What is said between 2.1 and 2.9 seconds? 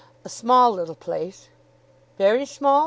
"Very small?